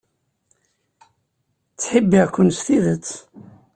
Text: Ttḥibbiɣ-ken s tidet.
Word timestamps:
Ttḥibbiɣ-ken 1.73 2.49
s 2.57 2.59
tidet. 2.65 3.09